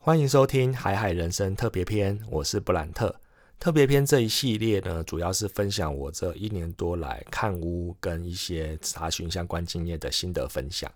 [0.00, 3.14] 欢迎收听《海海人生特别篇》，我是布兰特。
[3.58, 10.90] 特别篇这一系列呢，主要是分享我这一年多来看屋跟一些查询相关经验的心得分享。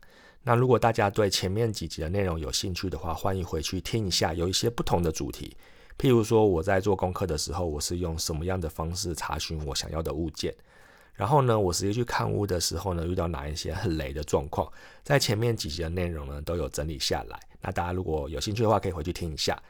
[0.45, 5.55] 那如果大家对前面几集的内容有兴趣的话，欢迎回去听一下，有一些不同的主题。
[5.99, 10.55] 譬如说，我在做功课的时候，我是用什么样的方式查询我想要的物件？
[11.13, 14.73] 然后呢，我实际去看屋的时候呢，遇到哪一些很雷的状况，
[15.03, 17.39] 在前面几集的内容呢都有整理下来。
[17.63, 19.61] 那大家如果有兴趣的话，可以回去听一下。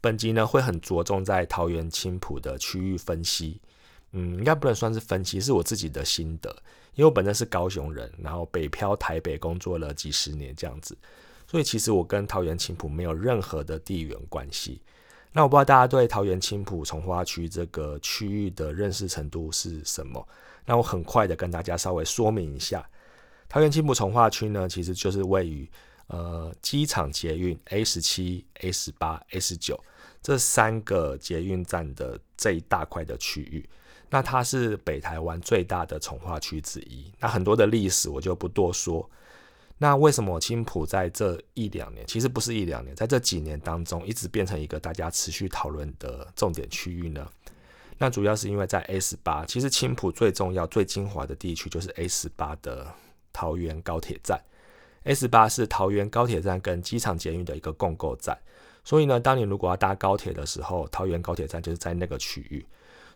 [0.00, 3.60] 本集呢会很着重在桃园青浦的区域分析，
[4.12, 6.54] 嗯，应该不能算是分析，是我自己的心得。
[6.94, 10.96] 因为我本身是高雄人，然后北漂台北工作了几十年这样子，
[11.46, 14.80] 所以其实我跟桃园青浦没有任何的地缘关系。
[15.32, 20.26] 那我不知道大家对桃园青浦从化区这个区域的认识程度是什么？
[20.64, 22.88] 那我很快的跟大家稍微说明一下，
[23.48, 25.70] 桃园青浦从化区呢，其实就是位于
[26.08, 29.78] 呃机场捷运 A 十七、A 十八、A 十九
[30.22, 33.68] 这三个捷运站的这一大块的区域。
[34.08, 37.12] 那它是北台湾最大的从化区之一。
[37.18, 39.08] 那很多的历史我就不多说。
[39.78, 47.28] 那为什么青浦在这一两年，其实不是一两年，在这几年当中，一直变成一个大家持续讨论的重点区域呢？
[47.98, 52.90] 那主要是因为在 A 十八，其实青浦最重要、最精华的地区就是 A 十八的
[53.32, 54.40] 桃园高铁站。
[55.06, 58.36] S 八是桃园高铁站跟机场捷运的一个共构站，
[58.84, 62.66] 所以呢，当你如果要搭高铁的时候，桃园高铁站就是在那个区域。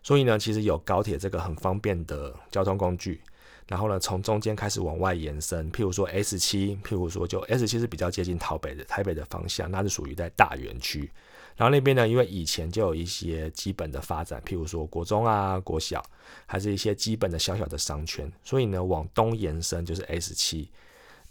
[0.01, 3.21] 所以呢，其实有高铁这个很方便的交通工具。
[3.67, 11.09] 然后呢，从中间开始往外延伸，譬如说 S 七，譬如说就 S 七是比较接近台北的台北的方向，那是属于在大园区。
[11.55, 16.03] 然后那边呢，因为以前就有一些基本的发展，譬如说国中啊、国小，
[16.45, 20.69] 还是一些基本的小小的商圈，所以呢，往东延伸就是 S 七、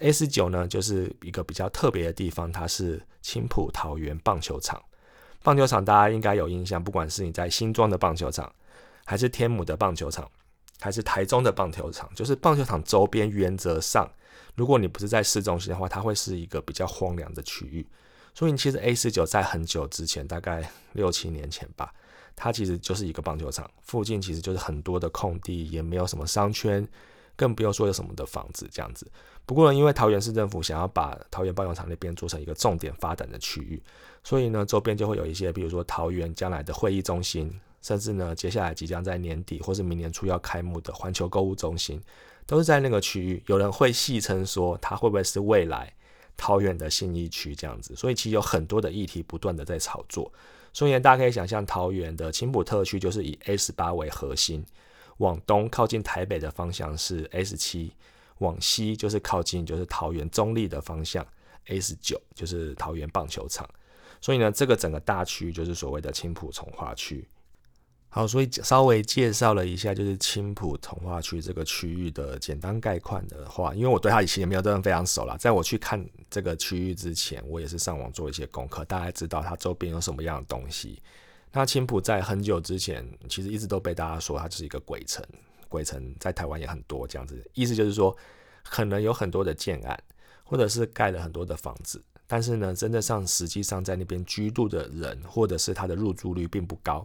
[0.00, 4.82] S 九呢，就是一个比较特别的地方，它是青浦桃园棒球场。
[5.42, 8.52] 棒球场大家应该有印象，不管是你在新庄的棒球场，
[9.04, 10.30] 还是天母的棒球场，
[10.80, 14.10] 还是台中的棒球场，就是棒球场周边原则上，
[14.54, 17.86] 如果你不是在市中心的话，它会是一个比较荒凉的区域。
[18.34, 21.92] 所以其实 A 四九在很久之前，大概六七年前吧，
[22.36, 26.86] 它其实就是一个棒球场，附近其实就是很多的空地，也没有什么商圈，
[27.40, 29.10] 更不用说有什么的房子这样子。
[29.46, 33.82] 不过呢，因为桃园市政府想要把桃园棒球场那边做成一个重点发展的区域，
[34.22, 41.98] 所以呢，周边就会有一些，比如说桃园将来的会议中心，甚至呢，接下来即将在年底或是明年初要开幕的环球购物中心，
[42.44, 43.42] 都是在那个区域。
[43.46, 45.90] 有人会戏称说，它会不会是未来？
[46.36, 50.32] 桃园的新一区这样子，所以其实有很多的议题不断的在炒作。
[50.72, 54.64] 所以呢，大家可以想象，桃园的青浦特区就是以 S 八为核心，
[55.20, 57.92] 往东靠近台北的方向是 S 七，
[58.38, 61.26] 往西就是靠近就是桃园中立的方向
[61.66, 63.68] S 九，就是桃园棒球场。
[64.20, 67.26] 所以呢，这个整个大区就是所谓的青浦从化区。
[68.12, 81.00] 好，所以稍微介绍了一下，就是青浦从化区这个区域的简单概况的话，因为我对它以前也没有真的非常熟啦，在我去看这个区域之前，我也是上网做一些功课，大概知道它周边有什么样的东西。
[81.52, 85.24] 那青浦在很久之前，其实一直都被大家说它就是一个鬼城，
[85.68, 88.16] 鬼城在台湾也很多这样子，意思就是说，
[88.62, 90.00] 可能有很多的建案，
[90.44, 97.04] 或者是盖了很多的房子，但是呢，真正上实际上在那边居住的人，或者是它的入住率并不高。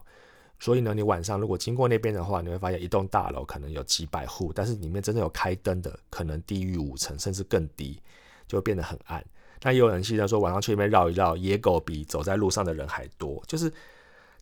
[0.60, 8.00] 所以呢，你晚上如果经过那边的话，你会发现一栋大楼可能有几百户，但是里面真正有开灯的可能低于五成，甚至更低，
[8.48, 9.26] 就变得很暗。
[9.64, 13.72] 那也有人现在说晚上去那边绕一绕，野狗比走在路上的人还多，就是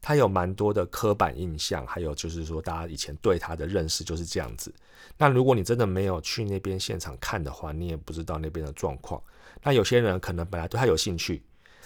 [0.04, 4.72] 他有蛮多的刻板印象，还有就是说大家以前对他的认识就是这样子。
[5.18, 9.22] 那如果你真的没有去那边现场看的话，你也不知道那边的状况。
[9.64, 11.42] 那有些人可能本来对他有兴趣。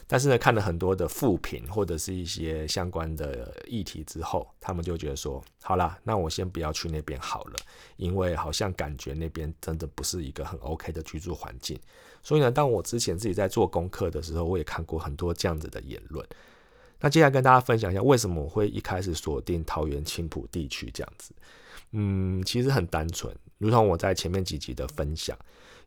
[0.10, 7.56] 但是呢，看了很多的副评或者是一些相关的议题之后，他们就觉得说，好啦，那我先不要去那边好了，
[7.98, 11.78] 因为好像感觉那边真的不是一个很 OK 的居住环境。
[12.24, 16.26] 所以呢，当我之前自己在做功课的时候，我也看过很多这样子的言论。
[17.00, 21.32] 那接下来跟大家分享一下，为什么我会一开始锁定桃园青浦地区这样子？
[21.92, 25.38] 嗯，其实很单纯，如同我在前面几集的分享，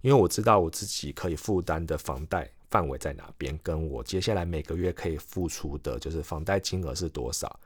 [0.02, 2.50] 因为我知道我自己可以负担的房贷。
[2.70, 3.58] 范围在哪边？
[3.64, 7.58] 跟我接下来每个月可以付出的，就是房贷金额是多少？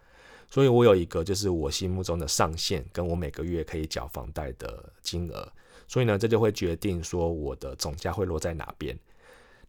[0.48, 5.46] 所以我有一个就是我心目中的上限，跟我每个月可以缴房贷的金额。
[5.86, 8.98] 所以呢，这就会决定说我的总价会落在哪边。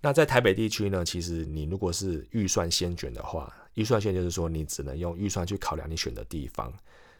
[0.05, 6.71] 那在台北地区呢，其实你如果是预算先卷的话，预算先就是说你只能用预算去考量你选的地方，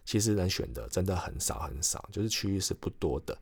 [0.06, 3.36] 其实能选的真的很少很少，就是区域是不多的。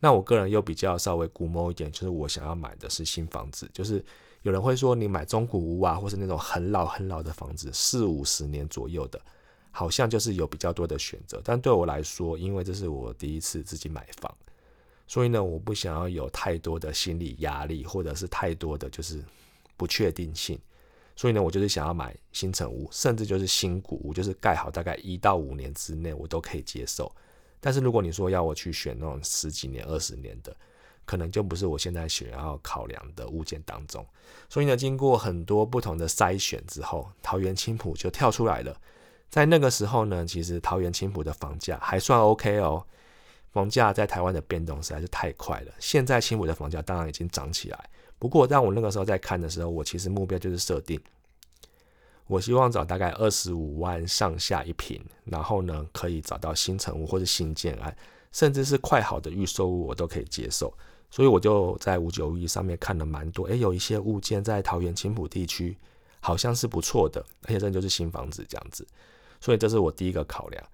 [0.00, 4.04] 那我个人又比较稍微估摸一点，就是我想要买的是新房子，就是
[4.42, 9.20] 有人会说，你买中古屋啊，或是那种很老很老的房子，四五十年左右的，
[9.70, 11.40] 好像就是有比较多的选择。
[11.44, 14.36] 但对我来说，因为这是我第一次自己买房，
[15.08, 19.24] 所以呢，我不想要有太多的心理压力，或者是太多的就是
[19.76, 20.56] 不确定性。
[21.16, 27.10] 所以呢，我就是想要买新城屋，甚至就是新古屋，就是盖好大概一到五年之内，我都可以接受。
[27.58, 30.54] 但是如果你说要我去选那种十几年、二十年的，
[31.04, 34.06] 可能就不是我现在想要考量的物件当中，
[34.48, 38.78] 所以呢，经过很多不同的筛选之后，桃园青浦就跳出来了。
[39.28, 42.86] 在那个时候呢，其实桃园青浦的房价还算 OK 哦，
[43.58, 45.72] 房价在台湾的变动实在是太快了。
[45.80, 51.00] 现在青浦的房价当然已经涨起来，不过当我那个时候在看的时候，我其实目标就是设定，
[52.28, 57.96] 我希望找大概二十五万上下一平，然后呢，可以找到新城屋或者新建案，
[58.30, 60.72] 甚至是快好的预售屋，我都可以接受。
[61.10, 65.76] 所以我就在五九一上面看了蛮多，诶，有一些物件在桃园青浦地区
[66.20, 68.86] 好像是不错的，而且这就是新房子这样子，
[69.40, 70.64] 所以这是我第一个考量。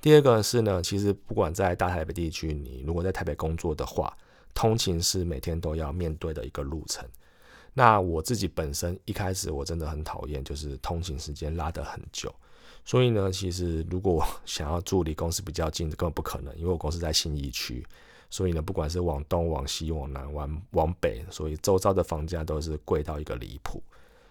[0.00, 4.16] 第二个是呢，其实不管在大台北地区，你如果在台北工作的话，
[4.54, 7.04] 通勤是每天都要面对的一个路程。
[7.74, 12.34] 那我自己本身一开始我真的很讨厌，就是通勤时间拉得很久。
[12.84, 17.84] 所以呢，其实如果 想要住离公司比较近的，根本不可能，因为我公司在新义区。
[18.30, 23.82] 所以呢，不管是往东、往西、往南、往往北，所以周遭的房价都是贵到一个离谱。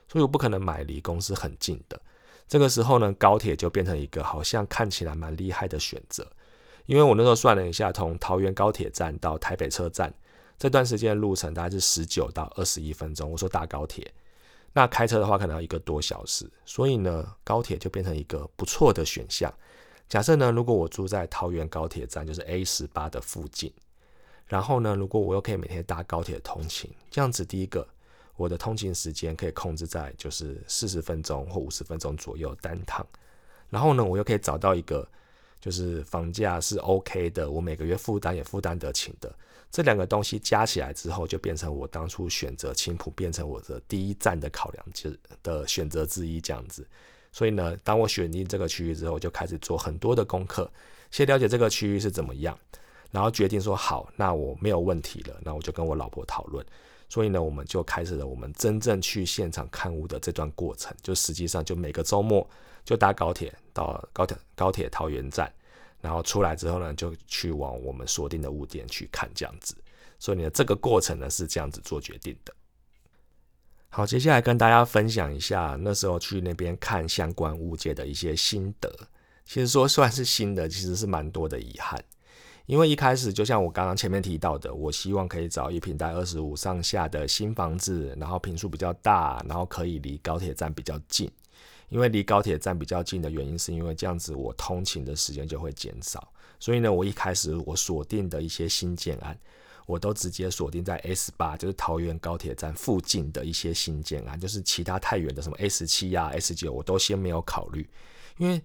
[0.07, 2.00] 所以我不可能买离公司很近的。
[2.47, 6.25] 这个时候呢，高铁就变成一个好像看起来蛮厉害的选择。
[6.86, 10.13] 因为我那时候算了一下，从桃园高铁站到台北车站
[10.57, 13.31] 这段时间的路程大概是十九到二十一分钟。
[13.31, 14.13] 我说搭高铁，
[14.74, 16.47] 那开车的话可能要一个多小时。
[16.63, 19.51] 所以呢，高铁就变成一个不错的选项。
[20.07, 23.74] 假设呢，如果我住在桃园高铁站，就是 A 十八的附近。
[24.45, 27.88] 然后呢，如果我又可以每天搭高铁通勤，这样子，第一个，
[28.35, 33.05] 我的通勤时间可以控制在就是四十分钟或五十分钟左右单趟。
[33.69, 35.07] 然后呢，我又可以找到一个
[35.59, 39.33] 就是房价是 OK 的，我每个月负担也负担得起的。
[39.71, 46.87] 这两个东西加起来之后，就变成我当初选择青浦变成我的第一站的考量之的选择之一这样子。
[47.31, 50.71] 所以呢，当我选定这个区域之后，就开始做很多的功课，
[51.11, 52.57] 先了解这个区域是怎么样。
[53.11, 55.37] 然后决定说好，那我没有问题了。
[55.43, 56.65] 那我就跟我老婆讨论，
[57.07, 60.96] 所以呢，我们就开始了我们真正去现场看屋的这段过程。
[61.02, 62.48] 就实际上就每个周末
[62.84, 65.52] 就搭高铁到高铁高铁桃园站，
[66.02, 69.75] 然后出来之后呢，就去往我们锁定的物店去看这样子。
[70.18, 72.54] 所以呢，这个过程呢是这样子做决定的。
[73.90, 78.94] 好，接下来跟大家分享一下那时候去那边看相关物件的一些心得。
[79.46, 82.04] 其实说算是新的，其实是蛮多的遗憾。
[82.65, 91.29] 因为一开始就像我刚刚前面提到的，我希望可以找一平在二十五上下的新房子，然后平数比较大，然后可以离高铁站比较近。
[91.89, 96.27] 因为离高铁站比较近的原因，是因为这样子我通勤的时间就会减少。
[96.59, 99.38] 所以呢，我一开始我锁定的一些新建案，
[99.85, 107.88] 我都直接锁定在 S 八，就是桃园高铁站附近的一些新建案，就是其他太远的什么 S 七呀、S 九，我都先没有考虑，
[108.38, 108.59] 因为。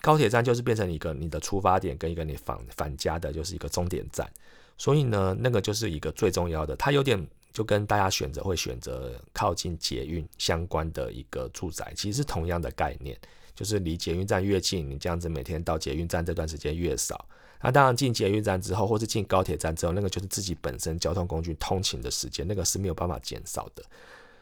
[0.00, 4.28] 高铁站就是变成一个你的出发点跟一个你返返家的，就是一个终点站，
[4.76, 6.74] 所以呢，那个就是一个最重要的。
[6.74, 13.16] 它有点就跟大家选择会选择靠近捷运相关的一个住宅，其实是同样的概念，
[13.54, 17.24] 就是离捷运站越近，你这样子每天到捷运站这段时间越少。
[17.60, 23.84] 那当然进捷运站之后，或是进高铁站之后，那个就是自己本身交通工具通勤的时间，那个是没有办法减少的。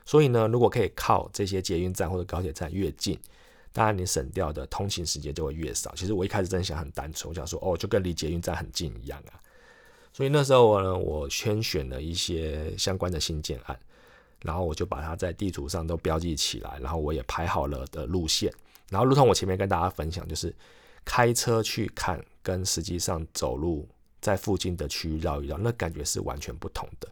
[0.06, 3.18] 所以呢，如果可以靠这些捷运站或者高铁站越近。
[3.72, 5.94] 当然，你省掉的通勤时间就会越少。
[5.94, 9.38] 其实我一开始真的想很单纯，我想说，哦，就跟离捷运站很近一样啊。
[10.12, 13.78] 所以那时候我呢，我先选了一些相关的新建案，
[14.42, 18.52] 然后我就把它在地图上都标记起来，然后我也排好了的路线。
[18.88, 20.52] 然后，如同我前面跟大家分享，就是
[21.04, 23.88] 开车去看，跟实际上走路
[24.20, 27.08] 在附近的区域绕一绕，那感觉是完全不同的。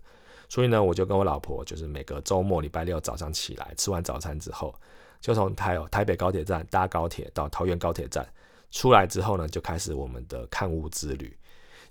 [0.48, 4.74] 所以呢，我就跟我老婆，就是每个周末礼拜六早上起来吃完早餐之后。
[5.20, 8.26] 就从台台北高铁站搭高铁到桃园高铁站，
[8.70, 11.36] 出来之后呢，就开始我们的看屋之旅。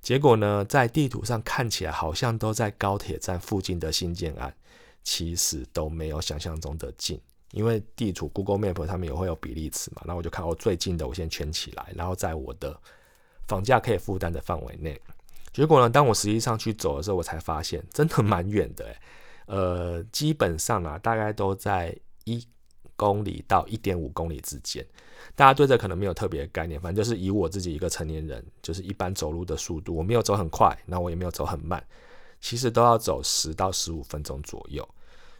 [0.01, 4.53] 结果呢，在地图上看起来好像都在高铁站附近的新建案，
[5.03, 7.19] 其实都没有想象中的近。
[7.51, 12.79] 因为地图 Google Map 上面也会有比例尺嘛，然后我就看我最近的，我先圈起来，然后在我的
[13.47, 14.99] 房价可以负担的范围内。
[15.51, 18.95] 结果呢，当我实际上去走的时候，我才发现真的蛮远的，
[19.47, 22.47] 呃，基本上啊，大概都在一。
[22.97, 24.85] 公里到一点五公里之间，
[25.35, 31.81] 大家对这可能没有特别的概念，反正就是以我自己一个成年人，就是一般走路的速度，我没有走很快，那我也没有走很慢，
[32.41, 34.85] 其实都要走十到十五分钟左右。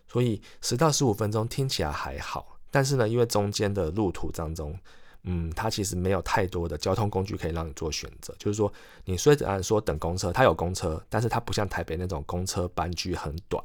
[0.07, 4.77] 所以十到十五分钟听起来还好，但是呢，因为中间的路途当中，
[5.23, 8.33] 嗯，它其实没有太多的交通工具可以让你做选择。
[8.39, 8.71] 就是说，
[9.03, 13.61] 你虽然说等公车，它有公车，但是它不像台北那种公车班距很短，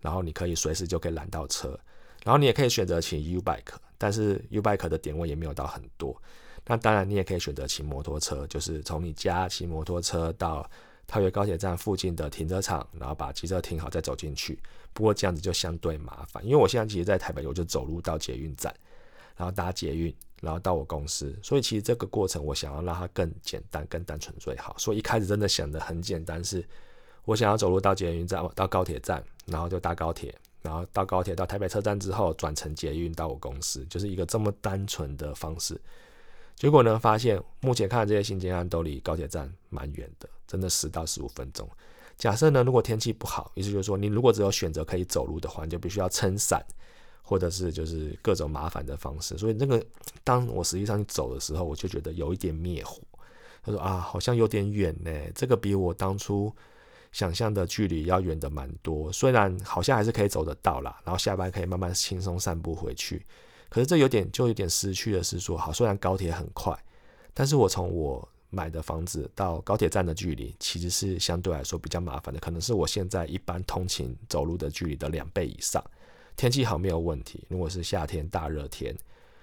[0.00, 1.78] 然后你可以随时就可以拦到车。
[2.24, 6.20] 然后你也可以选择骑 U bike，但是 U bike 的点位也没有到很多。
[6.66, 10.68] 那当然，你也可以选择骑摩托车，就是从你家骑摩托车到
[11.06, 14.58] 桃园高铁站附近的停车场，然后把机车停好再走进去。
[14.92, 18.72] 不过这样子就相对麻烦，因为我现在其实，在台北，我就走路到捷运站，
[19.36, 21.34] 然后搭捷运，然后到我公司。
[21.42, 24.76] 所以其实这个过程，我想要让它更简单、更单纯最好。
[24.78, 26.64] 所以一开始真的想的很简单，是
[27.24, 30.32] 我想要走路到捷运站，到高铁站，然后就搭高铁。
[30.62, 35.80] 然后到高铁到台北车站之后，转乘捷运到我公司，就是一个这么单纯的方式。
[36.54, 41.66] 结果呢，发现目前看这些新建案都离高铁站蛮远的，真的十到十五分钟。
[42.18, 46.62] 假设呢，如果天气不好，意思就是说，你如果只有选择可以走路的话，你就必须要撑伞，
[47.22, 49.38] 或者是就是各种麻烦的方式。
[49.38, 49.82] 所以那个
[50.22, 53.00] 当我实际上走的时候，我就觉得有一点灭火。
[53.62, 56.54] 他说啊，好像有点远呢，这个比我当初。
[57.12, 63.26] 想象的距离要远的蛮多，虽然好像还是可以走得到啦，然后下班可以慢慢轻松散步回去，
[63.68, 66.72] 可是这有点就有点失去的是说，好，虽然高铁很快，
[67.34, 75.84] 但是我从我买的房子到高铁站的距离其实是相对来说比较麻烦的，可能是我现在一般通勤走路的距离的两倍以上。
[76.36, 78.96] 天气好没有问题，如果是夏天大热天，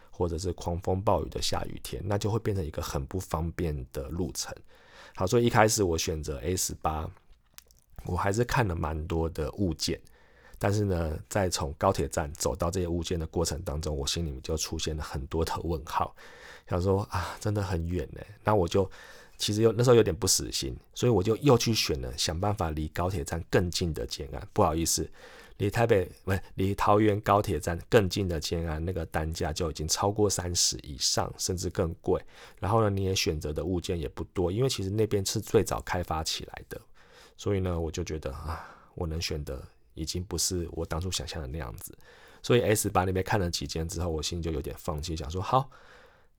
[0.10, 4.56] 或者是狂风暴雨的下雨天，那就会变成一个很不方便的路程。
[5.16, 7.10] 好，所以一开始我选择 A 十八。
[8.08, 10.00] 我还是看了蛮多的物件，
[10.58, 16.16] 但是呢，在从高铁站走到这些物件的过程当中，我心里面就出现了很多的问号，
[16.70, 18.22] 想说啊，真的很远呢。
[18.44, 18.90] 那我就
[19.38, 24.48] 其实有那时候有点不死心，所以我就又去选了想办法离高铁站更近的建安。
[24.52, 25.08] 不好意思，
[25.58, 32.20] 离台北不是离桃园高铁站更近的建安，那个单价就已经超过三十以上，甚至更贵。
[32.60, 36.82] 然后呢，你也选择的物件也不多，因为其实那边是最早开发起来的。
[37.38, 39.62] 所以呢，我就觉得啊，我能选的
[39.94, 41.98] 已经不是我当初想象的那样子。
[42.44, 45.70] 所以 S 八那边看了几间之后，我心里就有点放弃，想说好，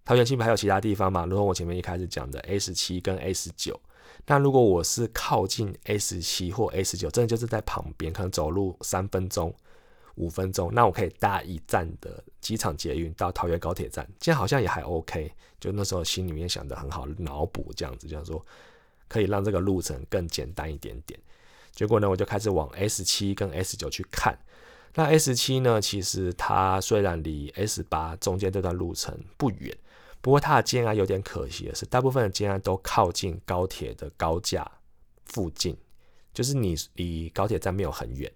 [0.05, 1.25] 桃园新北还有其他地方嘛？
[1.27, 3.79] 如果我前面一开始讲的 S 七跟 S 九，
[4.27, 9.55] 那如果我是靠近 S 七或 S 九，真的就是在旁边，可能走路三分钟、
[10.15, 15.31] 五分钟，那我可以搭一站的机场捷运到桃园高铁站，这样好像也还 OK。
[15.61, 18.45] 就那时候心里面想的很好，脑补这样子，样说。
[19.09, 21.19] 可以让这个路程更简单一点点。
[21.73, 24.39] 结果呢，我就开始往 S 七跟 S 九去看。
[24.95, 29.77] 那 S 七呢，其实它虽然离 S 八中间这段路程不远，
[30.21, 34.69] 不过它的建安有点可惜的是，大部分的建安都靠近高铁的高架
[35.27, 35.77] 附近，
[36.35, 38.33] 就是你离高铁站没有很远。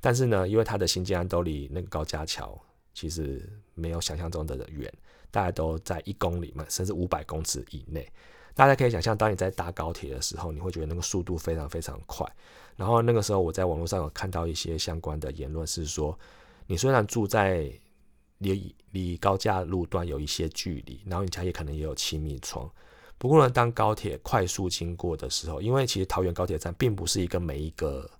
[0.00, 2.58] 但是呢，因为它的新建安都离那个高架桥
[2.94, 4.90] 其实没有想象中的远，
[5.30, 8.10] 大概都在一公里嘛，甚至五百公尺以内。
[8.58, 12.26] 大家可以想象，当你在搭高铁的时候，你会觉得那个速度非常非常快。
[12.74, 16.18] 然后那个时候，我在网络上有看到一些相关的言论，是说，
[16.66, 17.70] 你虽然住在
[18.38, 22.68] 离离高架路段有一些距离，然后你家也可能也有亲密窗。
[23.16, 28.10] 不过呢，当高铁快速经过的时候，因为其实桃园高铁站并不是一个每一个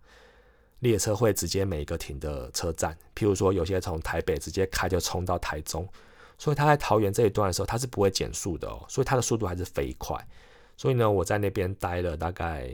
[0.78, 5.88] 列车会直接每一个停的车站，譬如说有些从台北直接开就冲到台中。
[6.38, 10.16] 所以他在桃园这一段的时候，他是不会减速的哦，所以他的速度还是飞快。
[10.76, 12.70] 所以呢，我在那边待了大概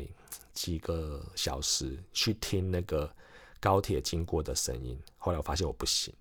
[0.52, 3.10] 几个小时，去听那个
[3.58, 4.98] 高铁经过的声音。
[5.16, 6.12] 后来我发现我不行，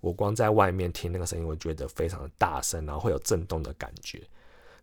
[0.00, 4.22] 我光在外面听那个声音，我觉得非常的大声，然后会有震动的感觉。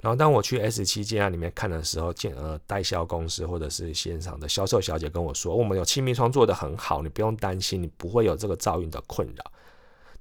[0.01, 9.51] 然后当我去 S 七建案里面看的时候，建呃代销公司或者是现场的销售小姐跟我说，我们有气密窗做的很好，你不用担心，你不会有这个噪音的困扰。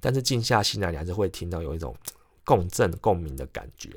[0.05, 1.95] 但是静下心来，你还是会听到有一种
[2.45, 3.89] 共振、共鸣的感觉。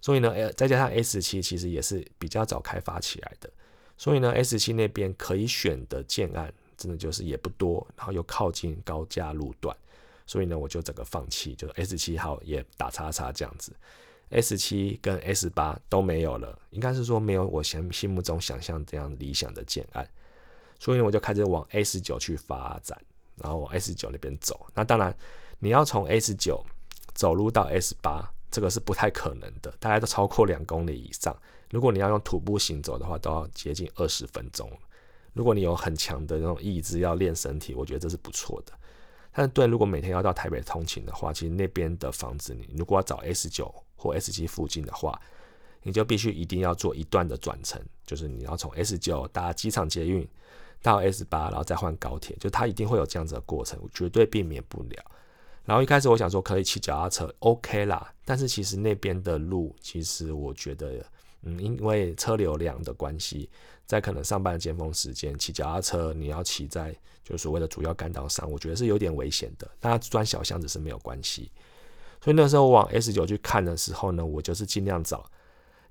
[0.00, 3.48] 所以呢，呃，再加上 S 七其实也是比较早开发起来的，
[3.96, 9.76] 所以呢，S 七那边可以选的建案真的就是也不多，然后又靠近高架路段，
[10.26, 13.72] 所以呢，我就整个放弃，就 S 七号也打叉叉这样子。
[14.30, 20.08] S 七跟 S 八都没有了，应该是说没有我心心目中想象这样理想的建案，
[20.80, 23.00] 所以呢，我就开始往 S 九去发展。
[23.36, 25.16] 然后往 S 九那边走，那当然
[25.58, 26.64] 你要从 S 九
[27.14, 31.36] 走路到 S 八，这个是不太可能的，大概都超过两公里以上。
[31.70, 34.70] 如果你要用徒步行走的话，都要接近二十分钟。
[35.32, 38.72] 如果你有很强的那种意志要练身体，我觉得这是不错的。
[39.32, 45.20] 但是对，如果每天要到台北通勤的话，其实那边的房子，你如果要找 S 九或 S 七附近的话，
[45.82, 50.26] 你就必须一定要做一段的转乘，就是你要从 S 九搭机场捷运。
[50.86, 55.04] 到 S 八，然后再换高铁，就它一定会有这样子的过程，绝对避免不了。
[55.64, 58.14] 然后一开始我想说可以骑脚踏车，OK 啦。
[58.24, 61.04] 但是其实那边的路，其实我觉得，
[61.42, 63.50] 嗯，因为车流量的关系，
[63.84, 69.68] 在可能上班的尖峰时间骑脚踏车，你要骑在就所谓的主要干道上，我觉得是有点危险的。
[69.80, 71.50] 大家钻小巷子是没有关系。
[72.20, 75.28] 所以那时候我往 S 九去看的时候呢，我就是尽量找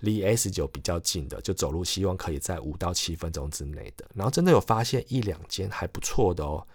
[0.05, 4.05] 离 S 九比较近的，就走路，希望可以在五到七分钟之内的。
[4.13, 6.65] 然后真的有发现一两间还不错的哦。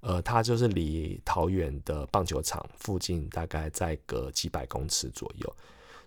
[0.00, 5.56] 呃，它就是离桃园的棒球场附近，大概在隔几百公尺左右。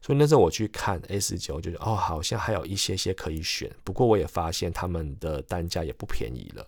[0.02, 3.70] 所以那时候我去看 S 九，就哦，好像还有一些些可以选。
[3.84, 6.66] 不过我也发现他们的单价也不便宜了，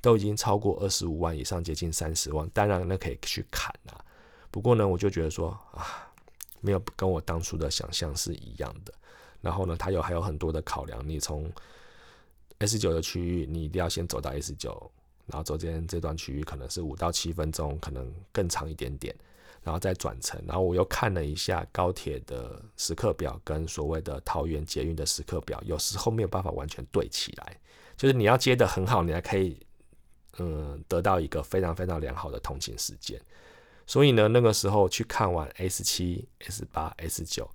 [0.00, 2.48] 都已经超过二十五万以上，接近三十万。
[2.50, 3.98] 当然那可以去砍啊。
[4.50, 6.12] 不过呢，我就觉得说啊，
[6.60, 8.92] 没有跟我当初的想象是一样的。
[9.40, 11.06] 然后呢，它有还有很多的考量。
[11.08, 11.50] 你从
[12.58, 14.90] S 九的区域，你一定要先走到 S 九。
[15.26, 19.14] 然后中间这段区域可能是五到七分钟，可能更长一点点，
[19.62, 20.42] 然后再转乘。
[20.46, 27.60] 然后我又看了一下高铁的时刻表跟所谓的桃园捷运的时刻表，有时候没有办法完全对起来。
[27.94, 29.60] 就是你要接的很好，你还可以
[30.38, 33.20] 嗯得到一个非常非常良好的通勤时间。
[33.86, 37.46] 所以呢，那个时候去看完 S 七、S 八、S 九，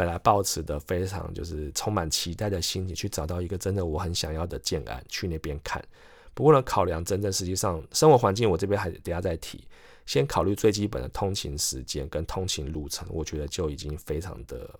[0.00, 5.84] 本来抱持的非常就是充满期待的心情，去找到一个真的我很想要的建案，去那边看。
[6.32, 9.62] 不过呢，考量真正实际上生活环境，我这边还等下再提。
[10.06, 14.70] 先考虑最基本的通勤时间跟通勤路程，我觉得就已经非常的，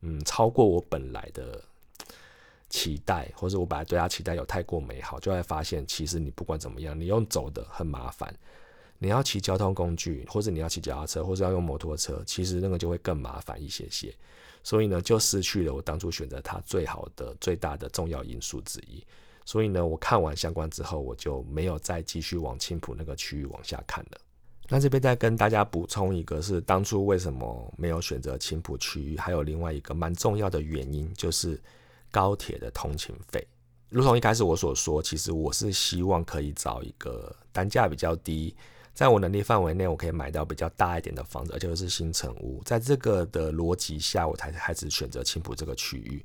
[0.00, 1.62] 嗯，超过我本来的
[2.68, 8.36] 期待，或者我本来对他期待有太过美好，就会发现其实你不管怎么样，你用走的很麻烦，
[8.98, 14.14] 你要骑交通工具，或者你要骑脚踏车，或者要用摩托车，其实那个就会更麻烦一些些。
[14.62, 19.04] 所以呢，就失去了我当初选择它最好的、最大的重要因素之一。
[19.44, 24.18] 所以呢，我看完相关之后，我就没有再继续往青浦那个区域往下看了。
[24.70, 31.60] 那这边再跟大家补充一个，是当初为什么没有选择青浦区域，还有另外一个蛮重要的原因，就是
[32.10, 33.46] 高铁的通勤费。
[33.90, 38.56] 如同一开始我所说，其实我是希望可以找一个单价比较低，
[38.94, 42.62] 在我能力范围内，我可以买到比较大一点的房子，而且是新城屋。
[42.64, 46.24] 在这个的逻辑下，我才开始选择青浦这个区域。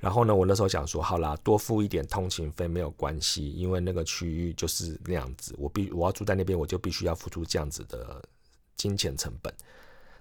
[0.00, 8.20] 然后呢，我那时候想说，好啦，多付一点通勤费没有关系，因为那个区域就是那样子，我必我要住在那边，我就必须要付出这样子的
[8.76, 9.54] 金钱成本。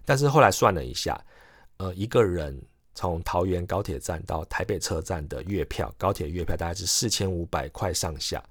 [0.05, 1.19] 但是后来算了一下，
[1.77, 2.61] 呃，一个人
[2.93, 8.43] 从桃园高铁站到台北车站的月票，高铁月票大概是四千五百块上下。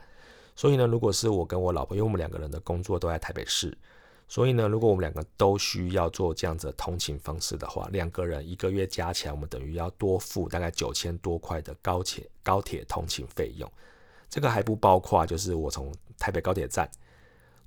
[0.59, 3.79] 所以呢，如果是我跟我老婆，因为我们两个人的工作都在台北市。
[4.27, 13.71] 所以呢，如果我们两个都需要做这样子通勤方式的话，两个人一个月加起来，我们等于要多付大概九千多块的高铁高铁通勤费用。
[14.29, 16.91] 这个还不包括就是我从台北高铁站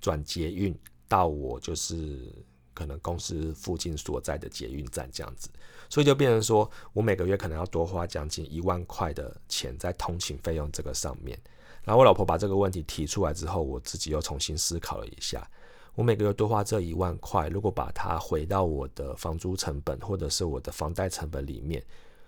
[0.01, 0.77] 转捷运
[1.07, 2.29] 到我就是
[2.73, 5.49] 可能公司附近所在的捷运站这样子，
[5.89, 11.39] 所以就变成说我每个月可能要多花将近一万块的钱在通勤费用这个上面。
[11.83, 15.49] 然后我老婆把这个问题提出来之后，我自己又重新思考了一下。
[15.95, 21.83] 我每个月多花这一万块，如果把它回到我的房租成本或者是我的房贷成本里面，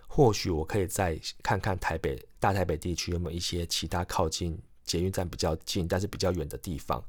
[0.07, 7.01] 或许我可以再看看台北大台北地区有没有一些其他靠近捷运站比较近，但是比较远的地方。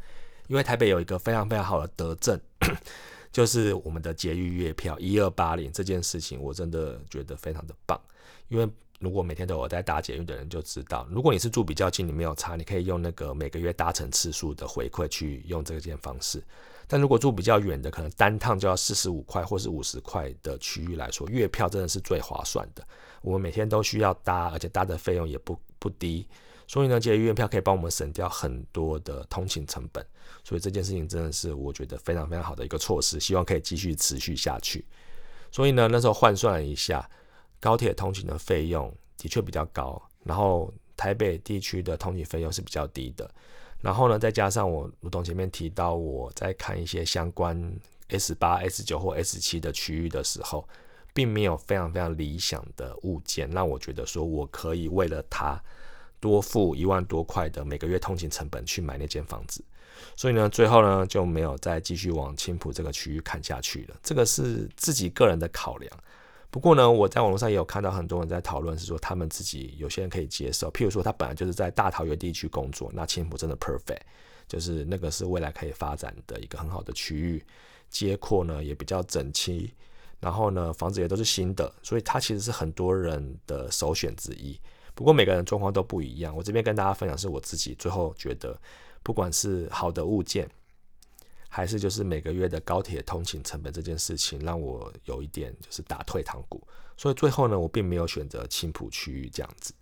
[0.46, 2.38] 因为台北有一个非常非常好的德政，
[3.32, 8.00] 就是我们的捷运月票一二八零这件事情，我真的觉得非常的棒，
[8.48, 8.68] 因为。
[9.04, 16.42] 如果每天都有在搭捷运的人就知道，如果你是住比较近，你没有差，你可以用那个每个月搭乘次数的回馈去用这件方式。
[16.88, 22.82] 但如果住比较远的，可能单趟就要四十五块或是五十块的区域来说，月票真的是最划算的。
[23.20, 26.26] 我们每天都需要搭，而且搭的费用也不不低，
[26.66, 30.04] 所以呢，捷运月票可以帮我们省掉很多的通勤成本。
[30.42, 34.84] 所以这件事情真的是我觉得非常非常好的一个措施，希望可以继续持续下去。
[35.50, 37.06] 所以呢，那时候换算了一下。
[37.64, 43.30] 高铁通勤的费用的确比较高，然后台北地区的通勤费用是比较低的。
[43.80, 47.74] 然后呢，再加上我如同前面提到，我在看一些相关
[48.08, 50.68] S 八、S 九或 S 七的区域的时候，
[51.14, 55.58] 并没有非常非常理想的物件，让我觉得说我可以为了它
[56.20, 59.64] 多付一万多块的每个月通勤成本去买那间房子。
[60.14, 63.96] 所以呢，最后呢就没有再继续往青浦这个区域看下去了。
[64.02, 65.90] 这个是自己个人的考量。
[66.54, 70.70] 不过呢，我在网络上也有看到很多人在讨论，是说他们自己有些人可以接受。
[70.70, 74.02] 譬如说，他本来就是在大桃园地区工作，那青浦真的 perfect，
[74.46, 77.44] 就是那个是未来可以发展的一个很好的区域，
[77.90, 79.74] 街廓呢也比较整齐，
[80.20, 84.56] 然后呢房子也都是新的，所以它其实是很多人的首选之一。
[84.94, 88.56] 不过每个人状况都不一样，我这边跟大家分享是我自己最后觉得，
[89.02, 90.48] 不管是好的物件，
[91.56, 96.60] 还是就是每个月的高铁通勤成本这件事情，让我有一点就是打退堂鼓。
[96.96, 99.72] 所以最后呢，我并没有选择青浦区域这样子。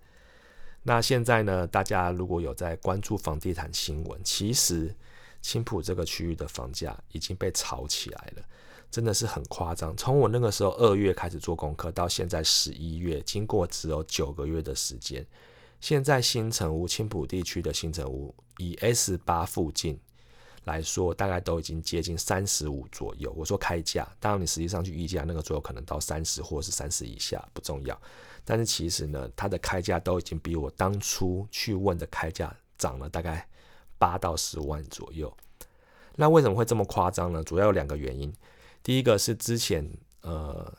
[0.83, 4.95] 那现在呢，大家如果有在关注房地产新闻，其实
[5.41, 8.43] 青浦这个区域的房价已经被炒起来了，
[8.91, 9.97] 真的是很夸张。
[9.97, 15.27] 从我那个时候二月开始做功课，到现在十一月，经过只有九个月的时间，
[15.81, 19.99] 现在新城屋青浦地区的新城屋以 S 八附近。
[20.65, 23.33] 来说，大概都已经接近三十五左右。
[23.37, 28.01] 我说开价，当然你实际上去议价，那个最后可能到三十或者是三十以下，不重要。
[28.45, 33.49] 但是其实呢，它的开价都已经比我当初去问的开价涨了大概
[33.99, 35.33] 八到十万左右。
[36.17, 37.43] 那为什么会这么夸张呢？
[37.43, 38.33] 主要有两个原因。
[38.83, 39.89] 第一个是之前
[40.21, 40.73] 呃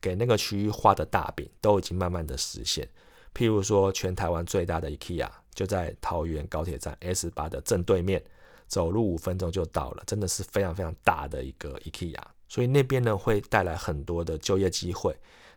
[0.00, 2.88] 给那个区域画的大饼都已经慢慢的实现，
[3.34, 8.22] 譬如说全台湾最大的 IKEA 就在桃园高铁站 S 八的正对面。
[8.70, 12.14] 走路五分钟就到了，真的是非常非常大的一个 IKEA，
[12.48, 15.12] 所以那边呢会带来很多的就业机会，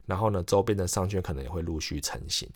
[0.07, 2.49] 然后呢周边的商圈可能也会陆续成型。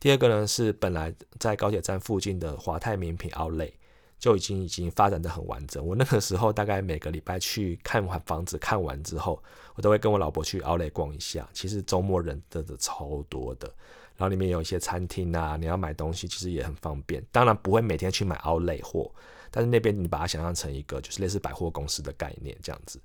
[0.00, 3.70] 第二个呢是本来在高铁站附近的华泰名品 Outlet
[4.18, 5.86] 就已经已经发展的很完整。
[5.86, 9.40] 我那个时候大概每个礼拜去看完房子看完之后，
[9.76, 11.48] 我都会跟我老婆去 Outlet 逛一下。
[11.52, 13.68] 其实周末人真的超多的，
[14.16, 17.24] 然后里面有一些餐厅啊，你要买东西其实也很方便。
[17.30, 19.12] 当然不会每天去买 Outlet 货。
[19.52, 22.98] 但是那边你把它想象成一个就是类似百货公司的概念这样子，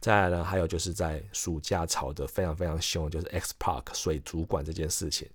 [0.00, 5.28] 再来呢，还有就是在暑假炒得非常非常凶，就是 X Park 水族馆这件事情。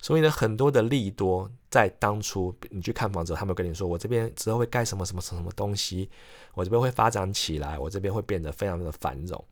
[0.00, 6.08] 所以呢，很多的利多在当初你去看房子，他们跟你说我这边之后会盖什么什么什么东西，
[6.54, 9.42] 我这边会发展起来，我这边会变得非常的繁荣。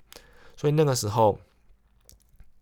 [0.56, 1.38] 所以那个时候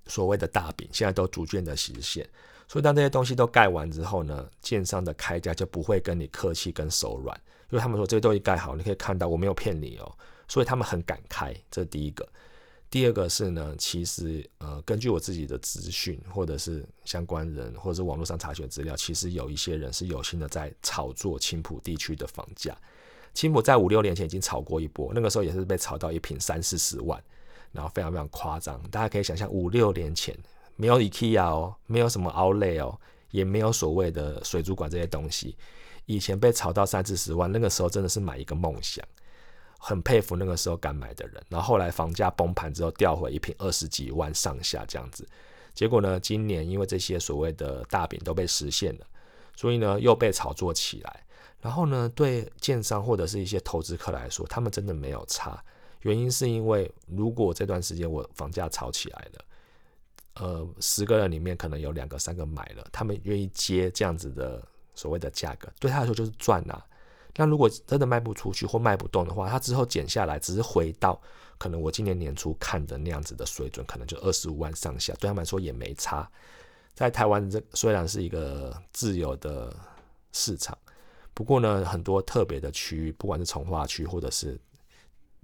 [0.06, 2.26] 所谓的大饼，现在都逐渐的实现。
[2.66, 7.38] 所以当这些东西都盖完之后呢，建商的开价就不会跟你客气跟手软。
[7.72, 10.12] 因为他们说这个东西盖好，你可以看到我没有骗你哦，
[10.46, 12.28] 所以他们很敢开，这是第一个。
[12.90, 22.76] 第二个是呢，其实呃，根据我自己的资讯，或者是相关人，或者是网络上查询资料，其实有一些人是有心的在炒作青浦地区的房价。
[23.32, 27.18] 青浦在五六年前已经炒过一波，那个时候也是被炒到一平三四十万，
[27.72, 28.78] 然后非常非常夸张。
[28.90, 30.36] 大家可以想象，五六年前
[30.76, 35.56] 没有 IKEA 哦，没有什么 Outlet 哦，也没有所谓的水族馆这些东西。
[36.06, 39.06] 以前被炒到三四十万，那个时候真的是买一个梦想，
[39.78, 41.42] 很佩服那个时候敢买的人。
[41.48, 45.26] 然后后来房价崩盘之后，掉回一平二十几万上下这样子。
[45.72, 49.06] 结果呢，今年因为这些所谓的大饼都被实现了，
[49.56, 51.24] 所以呢又被炒作起来。
[51.60, 55.62] 然后呢，对建商或者是一些投资客来说，他们真的没有差。
[56.00, 59.44] 原因是因为如果这段时间我房价炒起来了，
[60.34, 64.60] 呃，十个人里面可能有两个、三个买了，他们愿意接这样子的。
[64.94, 66.84] 所谓的价格对他来说就是赚啊。
[67.34, 71.18] 那如果真的卖不出去或卖不动的话，他之后减下来只是回到
[71.56, 76.30] 可能我今年年初看的那样子的水准，可能就二十五万上下，对他们来说也没差。
[76.92, 79.74] 在台湾这虽然是一个自由的
[80.32, 80.76] 市场，
[81.32, 84.60] 不过呢，很多特别的区域，不管是从化区或者是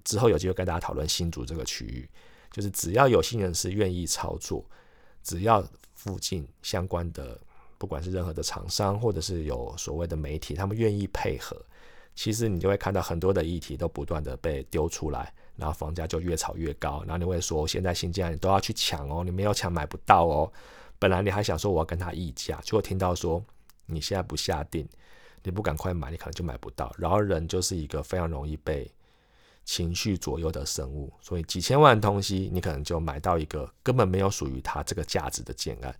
[0.03, 2.07] 之后有机会跟大家讨论新竹这个区域，
[2.51, 4.63] 就是只要有心人士愿意操作，
[5.23, 7.39] 只要附近相关的。
[7.79, 11.59] 不管是任何的厂商，或者是有所谓的媒体，他们愿意配合，
[12.13, 17.01] 其实你就会看到很多的议题都不断的被丢出来，然后房价就越炒越高。
[17.07, 20.51] 然后你会说，现在新建你都要去抢哦，你没有抢买不到哦。
[20.99, 23.43] 本来你还想说我要跟他议价，结果听到说
[23.85, 24.85] 你现在不下定，
[25.41, 26.93] 你不赶快买，你可能就买不到。
[26.97, 28.91] 然后人就是一个非常容易被
[29.63, 35.95] 情绪左右的生物，所以几千万的东西，你可能就买到一个根本没有属于它这个价值的建案。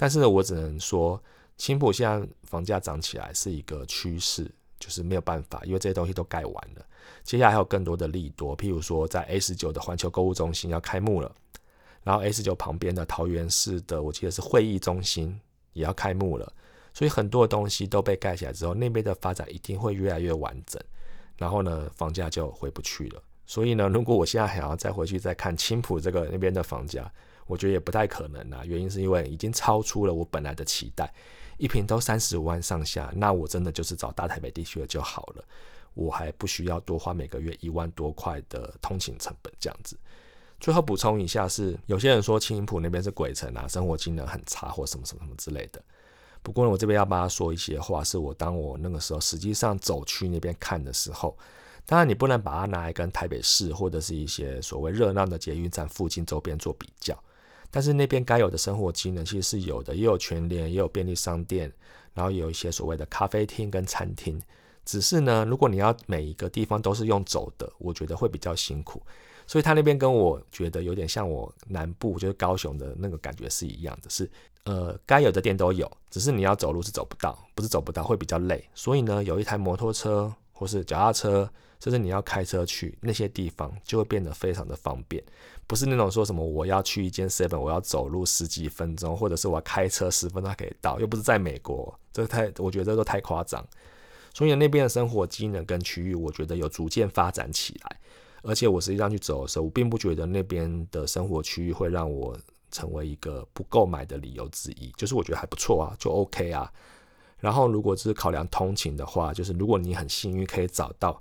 [0.00, 1.22] 但是，我只能说，
[1.58, 6.82] 青浦现在房价涨起来是一个趋势，就是没有办法，因为这些东西都盖完了。
[7.22, 11.30] 接下来还有更多的利多，譬如说在 S 九的环球购物中心要开幕了，
[12.02, 15.38] 然后 S 九旁边的桃园市的，我记得是会议中心
[15.74, 16.50] 也要开幕了。
[16.94, 20.82] 所以很多的东西都被盖起来之后，那边的发展一定会越来越完整，
[21.36, 23.22] 然后呢，房价就回不去了。
[23.44, 27.12] 所以呢，如果我现在还要再回去再看青浦这个那边的房价，
[27.50, 31.12] 我觉得也不太可能啊，原因是因为已经超出了我本来的期待，
[31.58, 35.44] 一瓶都三十五万上下，那我真的就是找大台北地区的就好了，
[35.94, 39.98] 我还不需要多花每个月一万多块的通勤成本这样子。
[40.60, 45.82] 最后补充一下是，有些人说青云浦那边是鬼城啊，生活机能很差或什么什么什么之类的。
[46.42, 51.36] 不过呢，我这边要帮他说一些话，是我当我那个时候实际上走去那边看的时候，
[51.84, 57.18] 当然你不能把它拿来跟台北市或者是一些所谓热闹的捷运站附近周边做比较。
[57.70, 61.72] 但是那边该有的生活机能其实是有的，也有全联，也有便利商店，
[62.14, 64.40] 然后有一些所谓的咖啡厅跟餐厅。
[64.84, 69.00] 只是呢，如果你要每一个地方都是用走的，我觉得会比较辛苦。
[69.46, 74.28] 所以他那边跟我觉得有点像我南部，就是高雄的那个感觉是一样的，是
[74.64, 78.64] 呃该有的店都有，只是你要走路是走不到，不是走不到，会比较累。
[78.74, 81.50] 所以呢，有一台摩托车或是脚踏车，
[81.82, 85.24] 甚至你要开车去那些地方，就会变得非常的方便。
[85.66, 93.66] 不是那种说什么我要去一间 seven，我要走路十几分钟，或者是我要开车十分钟可以到，又不是在美国，这太我觉得这都太夸张。
[94.34, 97.96] 所以那边的生活机能跟区域，我觉得有逐渐发展起来。
[98.42, 102.38] 而且我实际上去走的时候，我并不觉得那边的生活区域会让我
[102.70, 104.92] 成为一个不购买的理由之一。
[104.98, 106.70] 就是我觉得还不错啊，就 OK 啊。
[107.40, 111.20] 然后如果只是考量通勤的话，就是如果你很幸运可以找到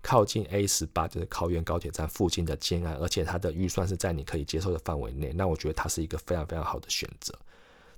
[0.00, 7.34] 靠近 A 十八，就是桃园高铁站附近的建安，而且它的预算是在你可以接受的范围内，那我觉得它是一个非常非常好的选择。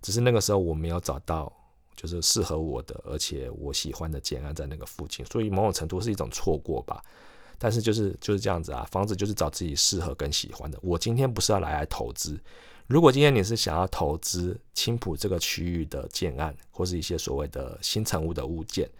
[0.02, 1.52] 只是那个时候我没有找到
[1.94, 7.02] 就是适合我的，而且我喜欢的建安在那个附近，所以某种程度是一种错过吧。
[7.58, 10.78] 但是就是就是这样子啊，房子就是找自己适合跟喜欢的。
[10.80, 12.40] 我今天不是要来来投资，
[12.90, 18.90] 如果今天你是想要投资青浦这个区域的建案，或是一些所谓的新成物的物件，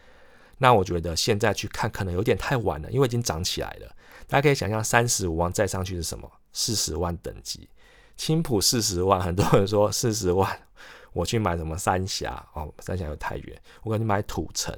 [0.58, 3.96] 那我觉得现在去看可能有点太晚了，因为已经涨起来了。
[4.28, 6.30] 大家可以想象，三十五万再上去是什么？
[6.52, 7.68] 四十万等级，
[8.16, 10.48] 青浦四十万，很多人说四十万，
[11.12, 14.72] 我去买什么三峡哦，三峡又太远，我可能买土城，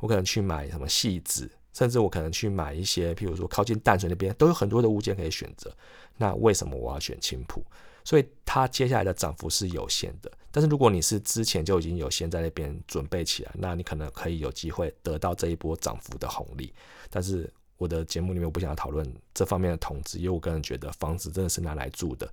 [0.00, 1.50] 我可能去买什么戏子。
[1.72, 5.72] 甚至我可能去买一些，譬如说靠近淡水那边都有很多的物件可以选择。
[6.16, 7.64] 那为什么我要选青浦？
[8.04, 10.30] 所以它接下来的涨幅是有限的。
[10.50, 16.72] 但是如果你是之前就已经有先在那边准备起来，那你可能可以有机会得到这一波涨幅的红利。
[17.08, 22.30] 但是我的节目里面我不想要讨论这方面的投资，因为我个人觉得房子真的是拿来住的，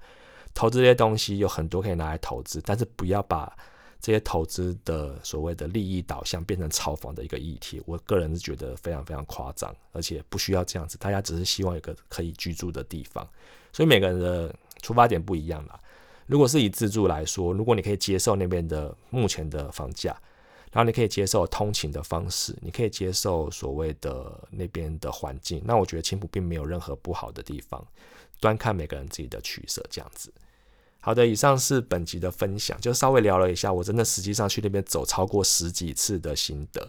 [0.53, 3.55] 投资这些东西有很多可以拿来投资，但是不要把。
[3.99, 10.97] 这些投资的所谓的利益导向变成炒房的一个议题，我个人是觉得非常非常夸张，而且不需要这样子。
[10.97, 13.27] 大家只是希望有个可以居住的地方，
[13.73, 15.79] 所以每个人的出发点不一样啦。
[16.27, 20.11] 如果是以自住来说，如果你可以接受那边的目前的房价，
[20.71, 27.85] 然后你可以接受通勤的方式，你可以接受所谓的那边的环境，那我觉得青浦并没有任何不好的地方，
[28.39, 30.31] 端看每个人自己的取舍这样子。
[30.99, 36.85] 好的，以上是本集的分享，就稍微聊了一下我真的实际上去那边走超过十几次的心得。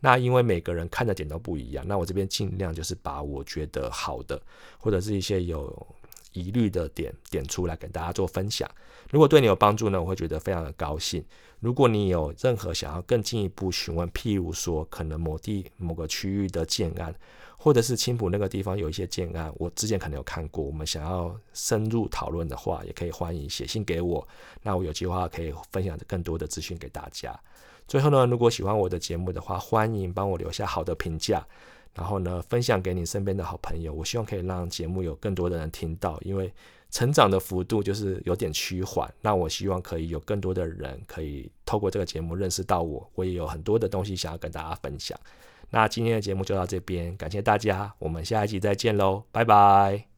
[0.00, 4.40] 那因为每个人看的点都不一样，那我这边尽量就是把我觉得好的
[4.78, 5.86] 或者是一些有
[6.32, 8.68] 疑虑的点点出来跟大家做分享。
[9.10, 11.24] 如果对你有帮助呢，我会觉得非常的高兴。
[11.60, 17.14] 如果你有任何想要更进一步询问，譬如说可能某地某个区域的建案。
[17.62, 20.64] 或者是青浦那个地方有一些建案，我之前可能有看过。
[20.64, 24.26] 我们想要深入讨论的话，也可以欢迎写信给我。
[24.62, 27.38] 那我有计划可以分享更多的资讯给大家。
[27.86, 31.46] 最后呢，如果喜欢我的节目的话，欢迎帮我留下好的评价，
[31.94, 33.94] 然后呢分享给你身边的好朋友。
[33.94, 36.52] 我希望可以让节目有更多的人听到，因为
[36.90, 39.08] 成长的幅度就是有点趋缓。
[39.20, 43.08] 那我希望可以有更多的人可以透过这个节目认识到我。
[43.14, 45.16] 我也有很多的东西想要跟大家分享。
[45.72, 50.11] 那今天的节目就到这边，感谢大家，我们下一集再见喽，拜拜。